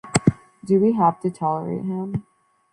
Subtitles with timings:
[0.65, 2.25] Do we have to tolerate him?